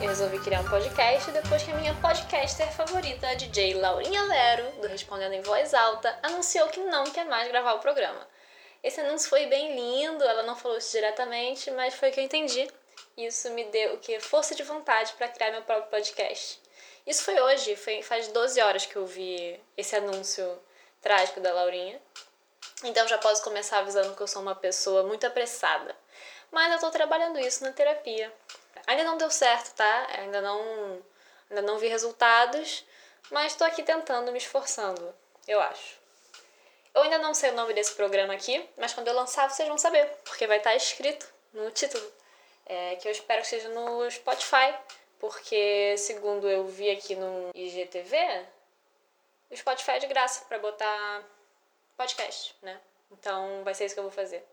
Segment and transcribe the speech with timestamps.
[0.00, 4.70] eu resolvi criar um podcast depois que a minha podcaster favorita, a DJ Laurinha Lero,
[4.80, 8.26] do Respondendo em Voz Alta, anunciou que não quer mais gravar o programa.
[8.82, 12.24] Esse anúncio foi bem lindo, ela não falou isso diretamente, mas foi o que eu
[12.24, 12.68] entendi.
[13.16, 14.18] Isso me deu o que?
[14.20, 16.60] Força de vontade para criar meu próprio podcast.
[17.06, 20.58] Isso foi hoje, foi, faz 12 horas que eu vi esse anúncio
[21.00, 22.00] trágico da Laurinha.
[22.84, 25.96] Então já posso começar avisando que eu sou uma pessoa muito apressada.
[26.50, 28.32] Mas eu tô trabalhando isso na terapia.
[28.86, 30.06] Ainda não deu certo, tá?
[30.18, 31.02] Ainda não,
[31.50, 32.84] ainda não vi resultados,
[33.30, 35.14] mas tô aqui tentando, me esforçando,
[35.46, 36.00] eu acho.
[36.94, 39.78] Eu ainda não sei o nome desse programa aqui, mas quando eu lançar vocês vão
[39.78, 42.12] saber, porque vai estar escrito no título.
[42.64, 44.74] É, que eu espero que seja no Spotify,
[45.18, 48.46] porque segundo eu vi aqui no IGTV,
[49.50, 51.22] o Spotify é de graça para botar
[51.96, 52.80] podcast, né?
[53.10, 54.44] Então vai ser isso que eu vou fazer.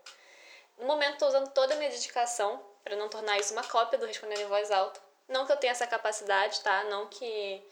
[0.78, 4.06] No momento estou usando toda a minha dedicação para não tornar isso uma cópia do
[4.06, 5.00] Respondendo em Voz Alta.
[5.28, 6.84] Não que eu tenha essa capacidade, tá?
[6.84, 7.62] Não que,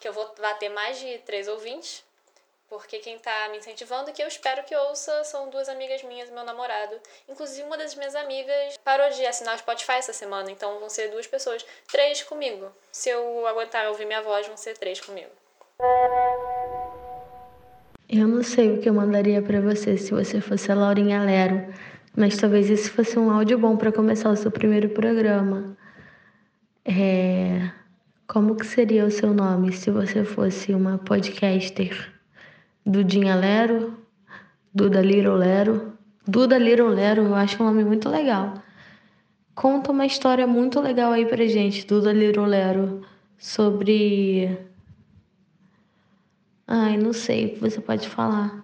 [0.00, 2.04] que eu vou, vá ter mais de três ouvintes,
[2.68, 6.32] porque quem tá me incentivando, que eu espero que ouça, são duas amigas minhas e
[6.32, 6.98] meu namorado.
[7.28, 11.08] Inclusive, uma das minhas amigas parou de assinar o Spotify essa semana, então vão ser
[11.10, 11.64] duas pessoas.
[11.86, 12.72] Três comigo.
[12.90, 15.30] Se eu aguentar ouvir minha voz, vão ser três comigo.
[18.08, 21.72] Eu não sei o que eu mandaria para você se você fosse a Laurinha Lero,
[22.16, 25.76] mas talvez esse fosse um áudio bom para começar o seu primeiro programa.
[26.84, 27.70] É...
[28.26, 32.12] Como que seria o seu nome se você fosse uma podcaster?
[32.84, 33.98] Dudinha Lero,
[34.74, 35.92] Duda Little Lero.
[36.26, 38.54] Duda Little Lero, eu acho um nome muito legal.
[39.54, 43.02] Conta uma história muito legal aí pra gente, Duda Little Lero,
[43.38, 44.58] sobre.
[46.66, 48.63] Ai, não sei você pode falar.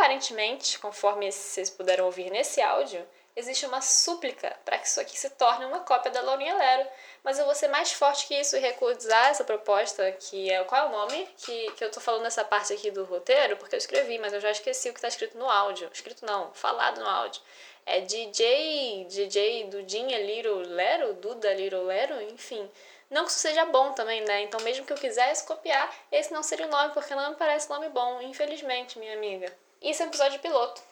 [0.00, 3.06] Aparentemente, conforme vocês puderam ouvir nesse áudio,
[3.36, 6.88] existe uma súplica para que isso aqui se torne uma cópia da Laurinha Lero.
[7.22, 10.64] Mas eu vou ser mais forte que isso e recusar essa proposta, que é.
[10.64, 11.28] Qual é o nome?
[11.36, 14.40] Que, que eu tô falando nessa parte aqui do roteiro, porque eu escrevi, mas eu
[14.40, 15.90] já esqueci o que tá escrito no áudio.
[15.92, 17.42] Escrito não, falado no áudio.
[17.84, 19.04] É DJ.
[19.04, 21.12] DJ Dudinha Liro Lero?
[21.12, 22.22] Duda Liro Lero?
[22.22, 22.70] Enfim.
[23.10, 24.44] Não que isso seja bom também, né?
[24.44, 27.68] Então, mesmo que eu quisesse copiar, esse não seria o nome, porque não me parece
[27.68, 29.54] nome bom, infelizmente, minha amiga.
[29.80, 30.82] Isso é um episódio piloto.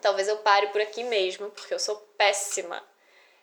[0.00, 2.82] Talvez eu pare por aqui mesmo, porque eu sou péssima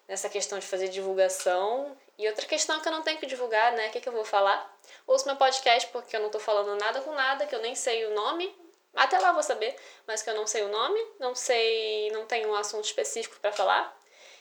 [0.08, 1.96] nessa questão de fazer divulgação.
[2.18, 3.90] E outra questão que eu não tenho que divulgar, né?
[3.90, 4.74] O que, que eu vou falar?
[5.06, 8.06] Ouço meu podcast porque eu não tô falando nada com nada, que eu nem sei
[8.06, 8.56] o nome.
[8.96, 9.76] Até lá vou saber,
[10.08, 13.52] mas que eu não sei o nome, não sei, não tenho um assunto específico para
[13.52, 13.96] falar.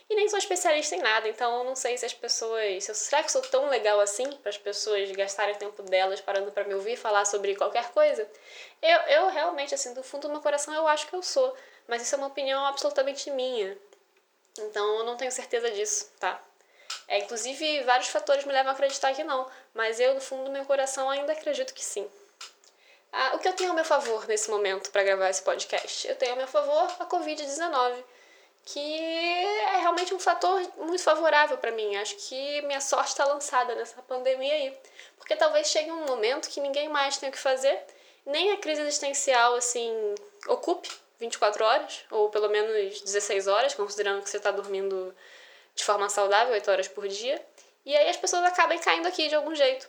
[0.08, 2.84] E nem sou especialista em nada, então eu não sei se as pessoas.
[2.84, 6.52] Se eu, será que sou tão legal assim para as pessoas gastarem tempo delas parando
[6.52, 8.28] para me ouvir falar sobre qualquer coisa?
[8.82, 11.56] Eu, eu realmente, assim, do fundo do meu coração, eu acho que eu sou
[11.86, 13.76] mas isso é uma opinião absolutamente minha.
[14.58, 16.40] Então eu não tenho certeza disso, tá?
[17.08, 20.50] É, inclusive, vários fatores me levam a acreditar que não, mas eu, no fundo do
[20.50, 22.08] meu coração, ainda acredito que sim.
[23.12, 26.08] Ah, o que eu tenho ao meu favor nesse momento para gravar esse podcast?
[26.08, 28.02] Eu tenho ao meu favor a Covid-19,
[28.64, 29.44] que
[29.94, 31.96] realmente um fator muito favorável para mim.
[31.96, 34.76] Acho que minha sorte está lançada nessa pandemia aí.
[35.16, 37.80] Porque talvez chegue um momento que ninguém mais tenha o que fazer,
[38.26, 40.14] nem a crise existencial assim
[40.48, 45.14] ocupe 24 horas, ou pelo menos 16 horas, considerando que você está dormindo
[45.74, 47.40] de forma saudável, 8 horas por dia.
[47.86, 49.88] E aí as pessoas acabam caindo aqui de algum jeito.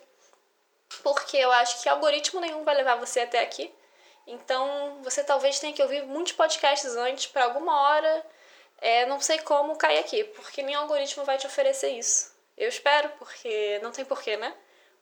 [1.02, 3.74] Porque eu acho que algoritmo nenhum vai levar você até aqui.
[4.26, 8.26] Então você talvez tenha que ouvir muitos podcasts antes para alguma hora,
[8.78, 10.24] é, não sei como, cair aqui.
[10.24, 12.34] Porque nenhum algoritmo vai te oferecer isso.
[12.56, 14.54] Eu espero, porque não tem porquê, né?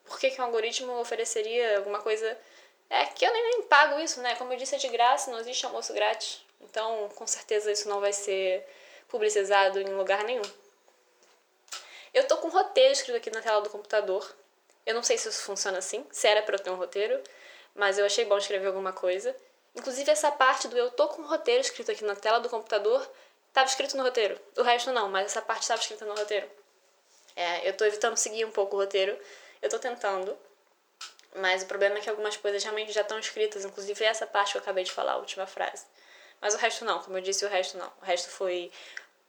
[0.04, 2.36] Por que, que um algoritmo ofereceria alguma coisa
[2.90, 4.34] é que eu nem, nem pago isso, né?
[4.36, 6.44] Como eu disse, é de graça, não existe almoço grátis.
[6.60, 8.66] Então, com certeza, isso não vai ser
[9.08, 10.42] publicizado em lugar nenhum.
[12.12, 14.34] Eu tô com um roteiro escrito aqui na tela do computador.
[14.86, 17.20] Eu não sei se isso funciona assim, se era para eu ter um roteiro,
[17.74, 19.34] mas eu achei bom escrever alguma coisa.
[19.74, 23.08] Inclusive, essa parte do eu tô com um roteiro escrito aqui na tela do computador
[23.54, 24.38] estava escrito no roteiro.
[24.56, 26.50] O resto não, mas essa parte estava escrita no roteiro.
[27.36, 29.16] É, eu tô evitando seguir um pouco o roteiro.
[29.62, 30.36] Eu tô tentando,
[31.36, 34.58] mas o problema é que algumas coisas realmente já estão escritas, inclusive essa parte que
[34.58, 35.86] eu acabei de falar, a última frase.
[36.40, 37.90] Mas o resto não, como eu disse, o resto não.
[38.02, 38.72] O resto foi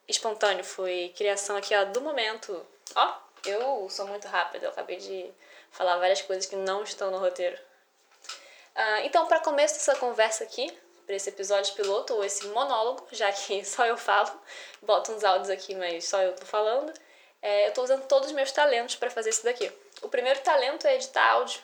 [0.07, 2.65] espontâneo, foi criação aqui, ó, do momento.
[2.95, 5.31] Ó, eu sou muito rápida, eu acabei de
[5.69, 7.57] falar várias coisas que não estão no roteiro.
[8.75, 10.75] Uh, então, para começo dessa conversa aqui,
[11.05, 14.31] para esse episódio piloto, ou esse monólogo, já que só eu falo,
[14.81, 16.93] boto uns áudios aqui, mas só eu tô falando,
[17.41, 19.71] é, eu tô usando todos os meus talentos para fazer isso daqui.
[20.01, 21.61] O primeiro talento é editar áudio,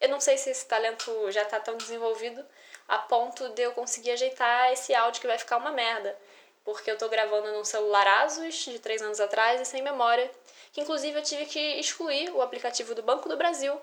[0.00, 2.44] eu não sei se esse talento já está tão desenvolvido
[2.86, 6.16] a ponto de eu conseguir ajeitar esse áudio que vai ficar uma merda.
[6.62, 10.30] porque eu tô gravando num celular Asus de 3 anos atrás e sem memória,
[10.72, 13.78] que inclusive eu tive que excluir o aplicativo do Banco do Brasil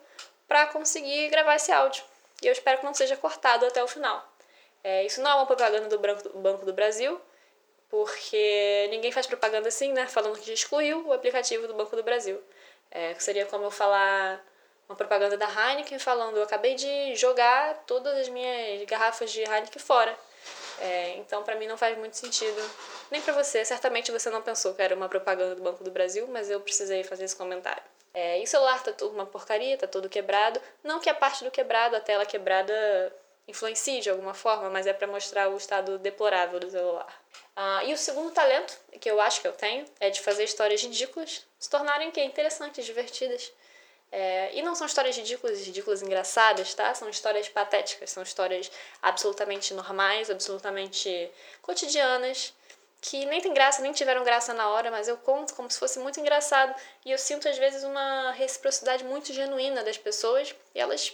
[0.47, 2.03] para conseguir gravar esse áudio.
[2.41, 4.30] E eu espero que não seja cortado até o final.
[4.83, 5.99] É, isso não é uma propaganda do
[6.39, 7.19] Banco do Brasil,
[7.89, 10.07] porque ninguém faz propaganda assim, né?
[10.07, 12.41] Falando que excluiu o aplicativo do Banco do Brasil.
[12.89, 14.43] É, seria como eu falar
[14.87, 19.81] uma propaganda da Heineken falando: eu acabei de jogar todas as minhas garrafas de Heineken
[19.81, 20.17] fora.
[20.79, 22.61] É, então, para mim, não faz muito sentido.
[23.11, 23.63] Nem para você.
[23.63, 27.03] Certamente você não pensou que era uma propaganda do Banco do Brasil, mas eu precisei
[27.03, 27.83] fazer esse comentário.
[28.13, 30.59] É, e o celular tá tudo uma porcaria, tá todo quebrado.
[30.83, 32.73] Não que a parte do quebrado, a tela quebrada,
[33.51, 37.21] influencie de alguma forma, mas é para mostrar o estado deplorável do celular.
[37.55, 40.81] Ah, e o segundo talento, que eu acho que eu tenho, é de fazer histórias
[40.81, 43.51] ridículas se tornarem que interessantes, divertidas.
[44.11, 46.93] É, e não são histórias ridículas, ridículas engraçadas, tá?
[46.93, 48.69] São histórias patéticas, são histórias
[49.01, 51.31] absolutamente normais, absolutamente
[51.61, 52.53] cotidianas,
[52.99, 55.97] que nem tem graça, nem tiveram graça na hora, mas eu conto como se fosse
[55.99, 56.75] muito engraçado.
[57.05, 61.13] E eu sinto às vezes uma reciprocidade muito genuína das pessoas e elas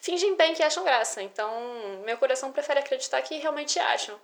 [0.00, 1.22] fingem bem que acham graça.
[1.22, 1.50] Então,
[2.04, 4.20] meu coração prefere acreditar que realmente acham.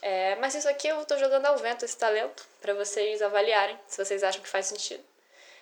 [0.00, 4.02] É, mas isso aqui eu tô jogando ao vento, esse talento, para vocês avaliarem se
[4.02, 5.04] vocês acham que faz sentido.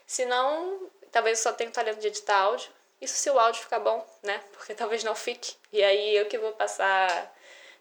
[0.07, 2.71] Se não, talvez eu só tenha o talento de editar áudio.
[3.01, 4.41] Isso se o áudio ficar bom, né?
[4.53, 5.55] Porque talvez não fique.
[5.73, 7.33] E aí eu que vou passar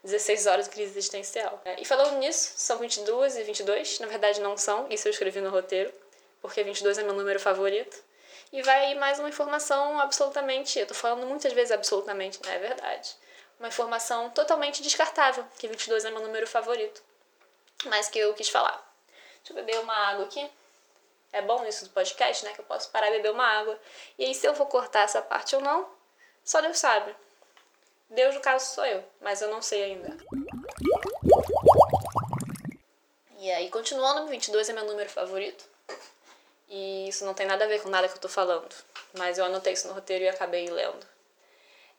[0.02, 1.60] 16 horas de crise existencial.
[1.64, 4.00] É, e falando nisso, são 22 e 22.
[4.00, 5.92] Na verdade não são, isso eu escrevi no roteiro,
[6.40, 8.02] porque 22 é meu número favorito.
[8.52, 12.56] E vai aí mais uma informação absolutamente, eu tô falando muitas vezes absolutamente, né?
[12.56, 13.16] É verdade.
[13.58, 17.02] Uma informação totalmente descartável, que 22 é meu número favorito.
[17.86, 18.76] Mas que eu quis falar.
[19.38, 20.50] Deixa eu beber uma água aqui.
[21.32, 22.52] É bom isso do podcast, né?
[22.52, 23.80] Que eu posso parar e beber uma água.
[24.18, 25.88] E aí, se eu vou cortar essa parte ou não,
[26.44, 27.16] só Deus sabe.
[28.10, 30.14] Deus, no caso, sou eu, mas eu não sei ainda.
[33.38, 35.71] E aí, continuando, 22 é meu número favorito.
[36.74, 38.74] E isso não tem nada a ver com nada que eu tô falando.
[39.18, 41.06] Mas eu anotei isso no roteiro e acabei lendo.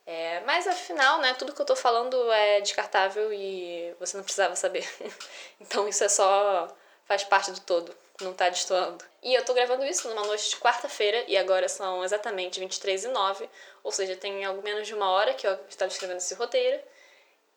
[0.06, 4.56] É, mas afinal, né, tudo que eu tô falando é descartável e você não precisava
[4.56, 4.84] saber.
[5.62, 6.68] então isso é só.
[7.06, 9.06] faz parte do todo, não tá destoando.
[9.22, 13.08] E eu tô gravando isso numa noite de quarta-feira e agora são exatamente 23 e
[13.10, 13.48] 9,
[13.84, 16.82] ou seja, tem algo menos de uma hora que eu estava escrevendo esse roteiro.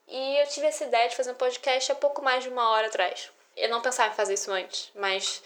[0.06, 2.88] E eu tive essa ideia de fazer um podcast há pouco mais de uma hora
[2.88, 3.30] atrás.
[3.56, 5.42] Eu não pensava em fazer isso antes, mas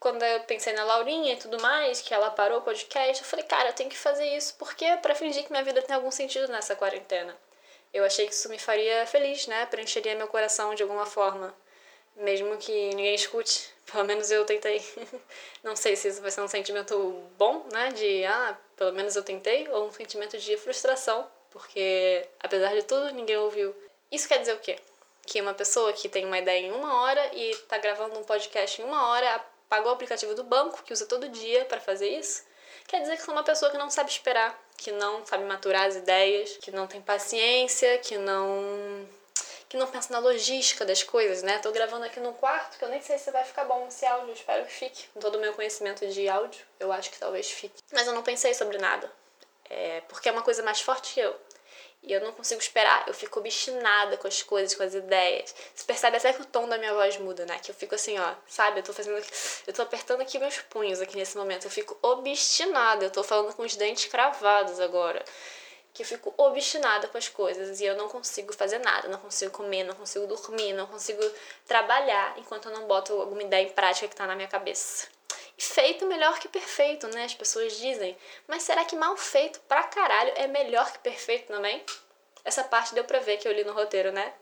[0.00, 3.44] quando eu pensei na Laurinha e tudo mais, que ela parou o podcast, eu falei,
[3.44, 6.10] cara, eu tenho que fazer isso porque é para fingir que minha vida tem algum
[6.10, 7.36] sentido nessa quarentena.
[7.92, 9.66] Eu achei que isso me faria feliz, né?
[9.66, 11.54] Preencheria meu coração de alguma forma.
[12.16, 13.72] Mesmo que ninguém escute.
[13.90, 14.82] Pelo menos eu tentei.
[15.64, 17.90] Não sei se isso vai ser um sentimento bom, né?
[17.90, 19.66] De, ah, pelo menos eu tentei.
[19.70, 21.26] Ou um sentimento de frustração.
[21.50, 23.74] Porque, apesar de tudo, ninguém ouviu.
[24.12, 24.78] Isso quer dizer o quê?
[25.26, 28.80] Que uma pessoa que tem uma ideia em uma hora e tá gravando um podcast
[28.82, 32.44] em uma hora pagou o aplicativo do banco, que usa todo dia para fazer isso,
[32.86, 35.96] quer dizer que sou uma pessoa que não sabe esperar, que não sabe maturar as
[35.96, 39.06] ideias, que não tem paciência, que não
[39.68, 41.58] que não pensa na logística das coisas, né?
[41.58, 44.30] Tô gravando aqui no quarto, que eu nem sei se vai ficar bom esse áudio,
[44.30, 45.08] eu espero que fique.
[45.12, 47.82] Com todo o meu conhecimento de áudio, eu acho que talvez fique.
[47.92, 49.12] Mas eu não pensei sobre nada.
[49.68, 51.38] É, porque é uma coisa mais forte que eu.
[52.02, 55.54] E eu não consigo esperar, eu fico obstinada com as coisas, com as ideias.
[55.74, 57.58] Você percebe até que o tom da minha voz muda, né?
[57.58, 58.80] Que eu fico assim, ó, sabe?
[58.80, 59.20] Eu tô fazendo.
[59.66, 61.66] Eu tô apertando aqui meus punhos aqui nesse momento.
[61.66, 63.04] Eu fico obstinada.
[63.04, 65.24] Eu tô falando com os dentes cravados agora.
[65.92, 69.08] Que eu fico obstinada com as coisas e eu não consigo fazer nada.
[69.08, 71.22] Não consigo comer, não consigo dormir, não consigo
[71.66, 75.17] trabalhar enquanto eu não boto alguma ideia em prática que tá na minha cabeça.
[75.60, 77.24] Feito melhor que perfeito, né?
[77.24, 78.16] As pessoas dizem.
[78.46, 81.84] Mas será que mal feito pra caralho é melhor que perfeito também?
[82.44, 84.32] Essa parte deu pra ver que eu li no roteiro, né?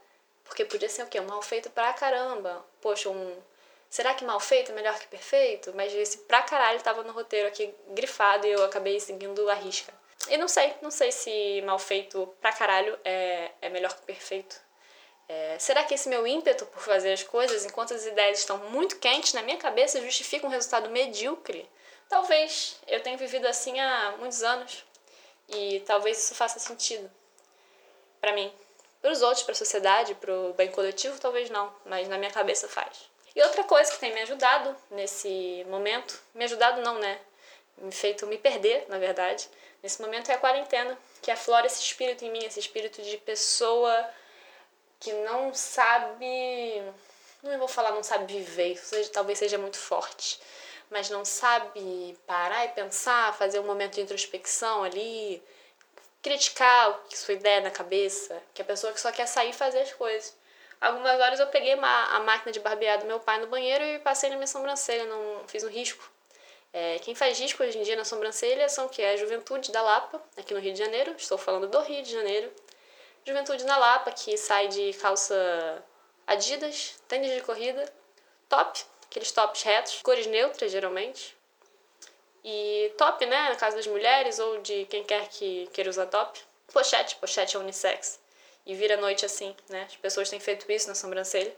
[0.45, 1.19] Porque podia ser o quê?
[1.19, 2.65] Um mal feito pra caramba.
[2.83, 3.43] Poxa, um.
[3.89, 5.73] Será que mal feito é melhor que perfeito?
[5.75, 9.93] Mas esse pra caralho tava no roteiro aqui grifado e eu acabei seguindo a risca.
[10.29, 14.66] E não sei, não sei se mal feito pra caralho é, é melhor que perfeito.
[15.29, 18.97] É, será que esse meu ímpeto por fazer as coisas, enquanto as ideias estão muito
[18.99, 21.69] quentes na minha cabeça, justifica um resultado medíocre?
[22.09, 22.77] Talvez.
[22.87, 24.85] Eu tenho vivido assim há muitos anos
[25.49, 27.11] e talvez isso faça sentido
[28.21, 28.53] para mim.
[29.01, 32.31] Para os outros, para a sociedade, para o bem coletivo, talvez não, mas na minha
[32.31, 33.09] cabeça faz.
[33.35, 37.21] E outra coisa que tem me ajudado nesse momento, me ajudado não, né?
[37.77, 39.49] Me feito me perder, na verdade,
[39.83, 44.09] nesse momento é a quarentena, que aflora esse espírito em mim, esse espírito de pessoa
[45.01, 46.83] que não sabe.
[47.43, 50.41] Não vou falar não sabe viver, isso seja, talvez seja muito forte,
[50.91, 55.41] mas não sabe parar e pensar, fazer um momento de introspecção ali,
[56.23, 59.81] criticar sua ideia é na cabeça, que a pessoa que só quer sair e fazer
[59.81, 60.37] as coisas.
[60.81, 64.29] Algumas horas eu peguei a máquina de barbear do meu pai no banheiro e passei
[64.29, 66.11] na minha sobrancelha, não fiz um risco.
[66.73, 69.81] É, quem faz risco hoje em dia na sobrancelha são que é a Juventude da
[69.81, 72.53] Lapa, aqui no Rio de Janeiro, estou falando do Rio de Janeiro.
[73.27, 75.85] Juventude na Lapa, que sai de calça
[76.29, 77.93] Adidas, tênis de corrida,
[78.49, 81.37] top, aqueles tops retos, cores neutras geralmente.
[82.45, 86.41] E top, né, no caso das mulheres ou de quem quer que queira usar top.
[86.73, 88.21] Pochete, pochete é unissex.
[88.65, 89.83] E vira noite assim, né?
[89.89, 91.53] As pessoas têm feito isso na sobrancelha.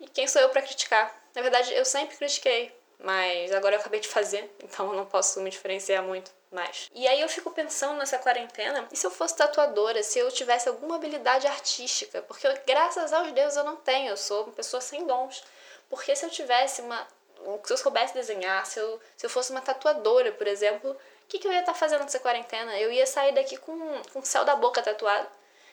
[0.00, 1.14] E quem sou eu para criticar?
[1.34, 5.40] Na verdade, eu sempre critiquei, mas agora eu acabei de fazer, então eu não posso
[5.42, 6.88] me diferenciar muito mais.
[6.94, 10.68] E aí eu fico pensando nessa quarentena, e se eu fosse tatuadora, se eu tivesse
[10.68, 12.22] alguma habilidade artística?
[12.22, 15.44] Porque graças aos deuses eu não tenho, eu sou uma pessoa sem dons.
[15.88, 17.06] Porque se eu tivesse uma.
[17.64, 21.38] Se eu soubesse desenhar, se eu, se eu fosse uma tatuadora, por exemplo, o que,
[21.38, 22.78] que eu ia estar tá fazendo nessa quarentena?
[22.78, 23.78] Eu ia sair daqui com,
[24.12, 25.28] com o céu da boca tatuado.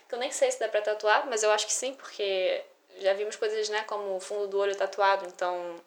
[0.07, 2.63] Que eu nem sei se dá pra tatuar, mas eu acho que sim, porque
[2.97, 5.81] já vimos coisas, né, como o fundo do olho tatuado, então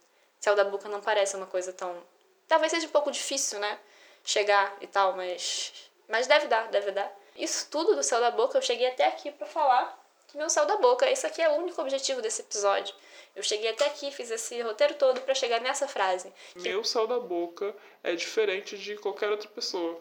[0.47, 2.02] céu da boca não parece uma coisa tão.
[2.47, 3.78] Talvez seja um pouco difícil, né?
[4.26, 5.73] Chegar e tal, mas.
[6.09, 7.11] Mas deve dar, deve dar.
[7.37, 9.97] Isso tudo do céu da boca, eu cheguei até aqui para falar
[10.33, 11.09] do meu céu da boca.
[11.09, 12.95] Esse aqui é o único objetivo desse episódio.
[13.37, 16.33] Eu cheguei até aqui, fiz esse roteiro todo para chegar nessa frase.
[16.56, 20.00] Meu céu da boca é diferente de qualquer outra pessoa.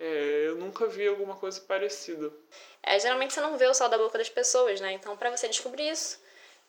[0.00, 2.32] É, eu nunca vi alguma coisa parecida.
[2.82, 4.92] É, geralmente você não vê o céu da boca das pessoas, né?
[4.92, 6.18] Então, para você descobrir isso,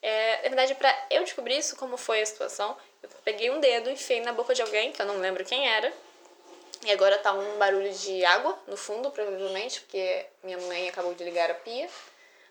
[0.01, 3.89] é, na verdade, para eu descobrir isso, como foi a situação, eu peguei um dedo,
[3.89, 5.91] enfiei na boca de alguém, que eu não lembro quem era,
[6.83, 11.23] e agora tá um barulho de água no fundo, provavelmente, porque minha mãe acabou de
[11.23, 11.89] ligar a pia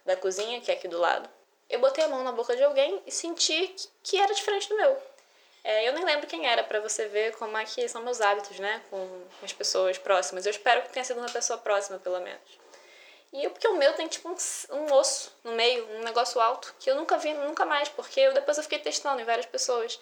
[0.05, 1.29] da cozinha, que é aqui do lado.
[1.69, 4.97] Eu botei a mão na boca de alguém e senti que era diferente do meu.
[5.63, 8.59] É, eu nem lembro quem era, para você ver como é que são meus hábitos,
[8.59, 10.45] né, com as pessoas próximas.
[10.45, 12.65] Eu espero que tenha sido uma pessoa próxima, pelo menos.
[13.33, 14.37] E porque o meu tem tipo um,
[14.77, 18.35] um osso no meio, um negócio alto, que eu nunca vi nunca mais, porque eu,
[18.35, 19.99] depois eu fiquei testando em várias pessoas.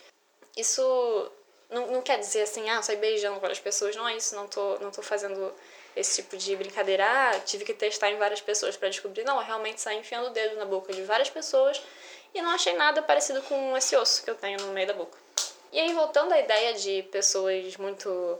[0.57, 1.33] Isso
[1.73, 4.79] não, não quer dizer assim, ah, sair beijando várias pessoas, não é isso, não tô,
[4.79, 5.52] não tô fazendo
[5.97, 9.25] esse tipo de brincadeira, ah, tive que testar em várias pessoas para descobrir.
[9.25, 11.83] Não, eu realmente saí enfiando o dedo na boca de várias pessoas
[12.35, 15.19] e não achei nada parecido com esse osso que eu tenho no meio da boca.
[15.71, 18.38] E aí, voltando à ideia de pessoas muito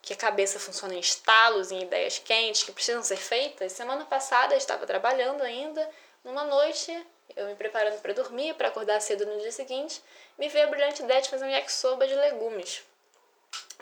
[0.00, 3.72] que a cabeça funciona em estalos, em ideias quentes que precisam ser feitas.
[3.72, 5.90] Semana passada eu estava trabalhando ainda,
[6.22, 6.96] numa noite,
[7.36, 10.02] eu me preparando para dormir, para acordar cedo no dia seguinte,
[10.38, 12.82] me veio a brilhante ideia de fazer um yakisoba de legumes.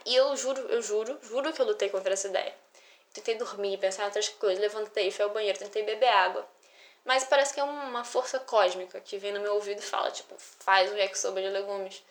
[0.05, 2.55] E eu juro, eu juro, juro que eu lutei contra essa ideia.
[3.13, 6.47] Tentei dormir, pensar em outras coisas, levantei, fui ao banheiro, tentei beber água.
[7.05, 10.35] Mas parece que é uma força cósmica que vem no meu ouvido e fala, tipo,
[10.39, 12.03] faz um yakisoba de legumes.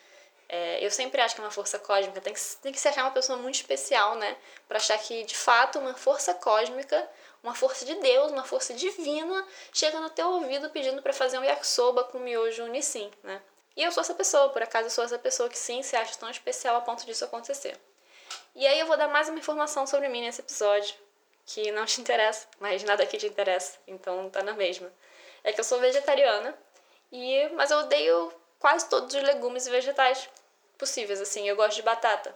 [0.47, 2.21] É, eu sempre acho que é uma força cósmica.
[2.21, 4.37] Tem que, tem que se achar uma pessoa muito especial, né?
[4.67, 7.09] Para achar que, de fato, uma força cósmica,
[7.43, 11.43] uma força de Deus, uma força divina, chega no teu ouvido pedindo para fazer um
[11.43, 13.41] yakisoba com miojo unissim, né?
[13.75, 16.15] E eu sou essa pessoa, por acaso eu sou essa pessoa que sim se acha
[16.15, 17.77] tão especial a ponto disso acontecer.
[18.55, 20.95] E aí eu vou dar mais uma informação sobre mim nesse episódio,
[21.45, 24.91] que não te interessa, mas nada aqui te interessa, então tá na mesma.
[25.43, 26.57] É que eu sou vegetariana,
[27.11, 30.29] e mas eu odeio quase todos os legumes e vegetais
[30.77, 31.47] possíveis, assim.
[31.47, 32.33] Eu gosto de batata.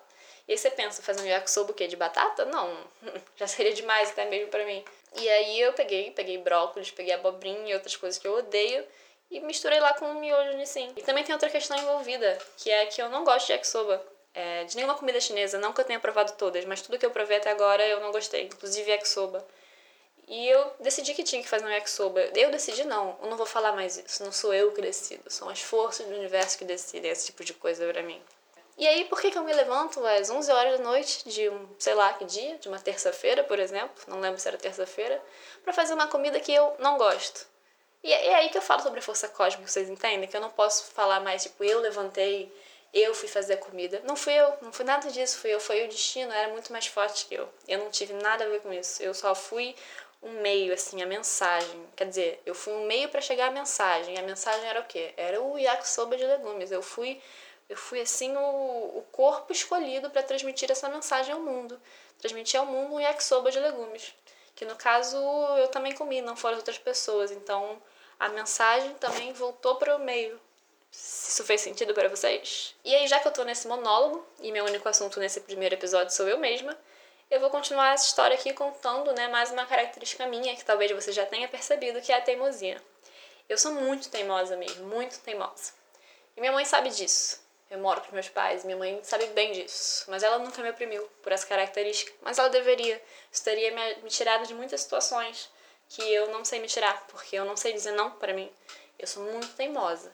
[0.47, 1.87] E aí você pensa, fazer um yakisoba o quê?
[1.87, 2.45] De batata?
[2.45, 2.77] Não,
[3.35, 4.83] já seria demais até mesmo para mim.
[5.15, 8.85] E aí eu peguei, peguei brócolis, peguei abobrinha e outras coisas que eu odeio
[9.29, 10.93] e misturei lá com o miojo nissin.
[10.95, 14.01] E também tem outra questão envolvida, que é que eu não gosto de yakisoba.
[14.33, 17.09] É, de nenhuma comida chinesa, não que eu tenha provado todas, mas tudo que eu
[17.09, 19.45] provei até agora eu não gostei, inclusive yakisoba.
[20.27, 22.21] E eu decidi que tinha que fazer um yakisoba.
[22.35, 24.23] Eu decidi não, eu não vou falar mais isso.
[24.23, 27.53] Não sou eu que decido, são as forças do universo que decidem esse tipo de
[27.53, 28.21] coisa para mim.
[28.77, 31.67] E aí, por que, que eu me levanto às 11 horas da noite de um,
[31.79, 35.19] sei lá que dia, de uma terça-feira, por exemplo, não lembro se era terça-feira,
[35.63, 37.47] para fazer uma comida que eu não gosto?
[38.03, 40.29] E é aí que eu falo sobre a força cósmica, vocês entendem?
[40.29, 42.53] Que eu não posso falar mais, tipo, eu levantei,
[42.93, 44.01] eu fui fazer a comida.
[44.05, 46.87] Não fui eu, não foi nada disso, fui eu, foi o destino, era muito mais
[46.87, 47.49] forte que eu.
[47.67, 49.01] Eu não tive nada a ver com isso.
[49.01, 49.75] Eu só fui
[50.21, 51.85] um meio, assim, a mensagem.
[51.95, 54.17] Quer dizer, eu fui um meio para chegar à mensagem.
[54.17, 55.13] A mensagem era o quê?
[55.17, 56.71] Era o yakisoba de legumes.
[56.71, 57.21] Eu fui,
[57.69, 61.79] eu fui assim, o, o corpo escolhido para transmitir essa mensagem ao mundo.
[62.19, 64.13] Transmitir ao mundo um yakisoba de legumes.
[64.55, 65.17] Que no caso
[65.57, 67.31] eu também comi, não foram as outras pessoas.
[67.31, 67.81] Então
[68.19, 70.39] a mensagem também voltou para o meio.
[70.89, 72.73] Se isso fez sentido para vocês?
[72.83, 76.13] E aí, já que eu tô nesse monólogo, e meu único assunto nesse primeiro episódio
[76.13, 76.75] sou eu mesma,
[77.29, 81.11] eu vou continuar essa história aqui contando né, mais uma característica minha, que talvez você
[81.11, 82.81] já tenha percebido, que é a teimosia.
[83.49, 85.73] Eu sou muito teimosa mesmo, muito teimosa.
[86.35, 87.45] E minha mãe sabe disso.
[87.69, 90.05] Eu moro com meus pais, minha mãe sabe bem disso.
[90.07, 92.13] Mas ela nunca me oprimiu por essa característica.
[92.21, 93.01] Mas ela deveria.
[93.31, 93.71] Isso teria
[94.01, 95.49] me tirado de muitas situações
[95.89, 98.51] que eu não sei me tirar, porque eu não sei dizer não para mim.
[98.97, 100.11] Eu sou muito teimosa.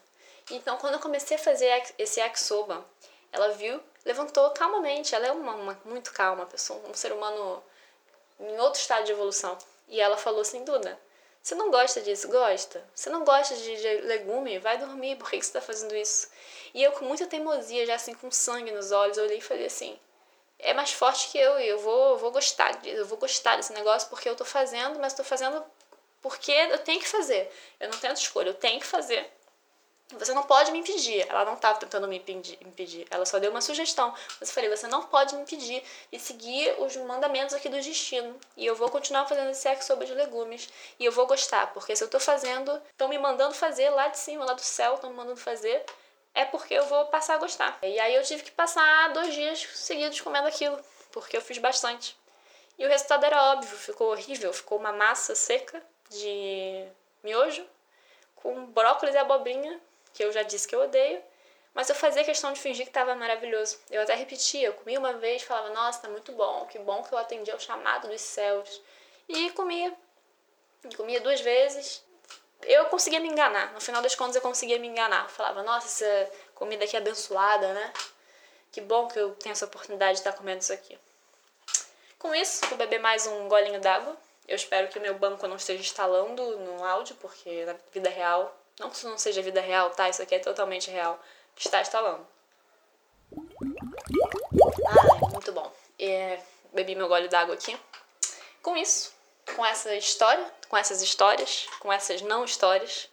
[0.52, 2.86] Então, quando eu comecei a fazer esse yakisoba,
[3.32, 5.16] ela viu, levantou calmamente.
[5.16, 7.64] Ela é uma, uma muito calma, pessoa, um ser humano
[8.40, 9.58] em outro estado de evolução.
[9.88, 11.00] E ela falou assim, Duda,
[11.44, 12.30] você não gosta disso?
[12.30, 12.82] Gosta.
[12.96, 14.60] Você não gosta de, legume?
[14.60, 15.18] Vai dormir.
[15.18, 16.30] Por que, você está fazendo isso?
[16.74, 20.00] E eu, com muita teimosia, já assim, com sangue nos olhos, olhei e falei assim:
[20.58, 22.96] é mais forte que eu e eu vou, vou gostar disso.
[22.96, 25.62] Eu vou gostar desse negócio porque eu tô fazendo, mas tô fazendo
[26.22, 27.52] porque eu tenho que fazer.
[27.78, 29.30] Eu não tenho escolha, eu tenho que fazer.
[30.20, 31.26] Você não pode me impedir.
[31.30, 34.14] Ela não estava tentando me impedir, ela só deu uma sugestão.
[34.40, 38.36] Mas eu falei: você não pode me impedir de seguir os mandamentos aqui do destino.
[38.56, 40.70] E eu vou continuar fazendo esse sexo sobre de legumes.
[41.00, 44.18] E eu vou gostar, porque se eu estou fazendo, estão me mandando fazer lá de
[44.18, 45.84] cima, lá do céu, estão me mandando fazer,
[46.34, 47.78] é porque eu vou passar a gostar.
[47.82, 50.80] E aí eu tive que passar dois dias seguidos comendo aquilo,
[51.12, 52.18] porque eu fiz bastante.
[52.78, 56.86] E o resultado era óbvio: ficou horrível, ficou uma massa seca de
[57.24, 57.66] miojo
[58.36, 59.80] com brócolis e abobrinha
[60.14, 61.22] que eu já disse que eu odeio,
[61.74, 63.80] mas eu fazia questão de fingir que estava maravilhoso.
[63.90, 67.14] Eu até repetia, eu comia uma vez, falava, nossa, tá muito bom, que bom que
[67.14, 68.82] eu atendi ao chamado dos céus.
[69.28, 69.94] E comia.
[70.84, 72.04] E comia duas vezes.
[72.62, 75.28] Eu conseguia me enganar, no final das contas eu conseguia me enganar.
[75.30, 77.94] Falava, nossa, essa comida aqui é abençoada, né?
[78.72, 80.98] Que bom que eu tenho essa oportunidade de estar comendo isso aqui.
[82.20, 84.16] Com isso, vou beber mais um golinho d'água.
[84.48, 88.56] Eu espero que o meu banco não esteja instalando no áudio, porque na vida real
[88.80, 90.10] não que isso não seja vida real, tá?
[90.10, 91.20] Isso aqui é totalmente real.
[91.56, 92.26] Está instalando.
[94.88, 95.72] Ah, muito bom.
[96.00, 96.40] É,
[96.74, 97.78] bebi meu gole d'água aqui.
[98.62, 99.14] Com isso,
[99.56, 103.10] com essa história, com essas histórias, com essas não histórias,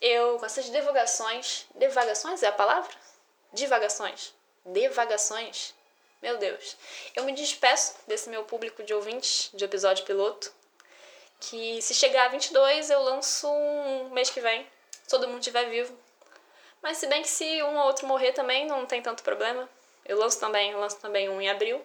[0.00, 1.66] eu, com essas divagações.
[1.74, 2.94] Divagações é a palavra?
[3.52, 4.34] Divagações.
[4.66, 5.74] Divagações.
[6.20, 6.76] Meu Deus.
[7.14, 10.52] Eu me despeço desse meu público de ouvintes de episódio piloto
[11.40, 15.68] que se chegar a 22 eu lanço um mês que vem, se todo mundo estiver
[15.68, 15.96] vivo.
[16.82, 19.68] Mas se bem que se um ou outro morrer também não tem tanto problema.
[20.04, 21.84] Eu lanço também, eu lanço também um em abril.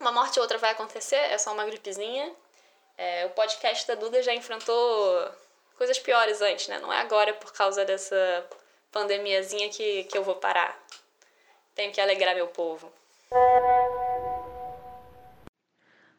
[0.00, 2.34] Uma morte ou outra vai acontecer, é só uma gripezinha.
[2.96, 5.30] É, o podcast da Duda já enfrentou
[5.76, 6.78] coisas piores antes, né?
[6.78, 8.46] Não é agora por causa dessa
[8.90, 10.78] pandemiazinha que, que eu vou parar.
[11.74, 12.92] Tenho que alegrar meu povo.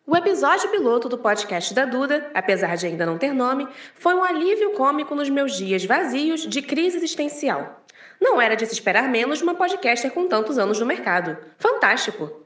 [0.05, 4.21] O episódio piloto do podcast da Duda, apesar de ainda não ter nome, foi um
[4.21, 7.81] alívio cômico nos meus dias vazios de crise existencial.
[8.19, 11.37] Não era de se esperar menos de uma podcaster com tantos anos no mercado.
[11.57, 12.41] Fantástico!